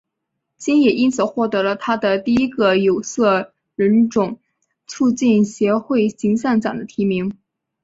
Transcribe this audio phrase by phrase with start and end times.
[0.57, 4.39] 金也因此获得了她的第一个有色人种
[4.87, 7.37] 促进协会形象奖的提名。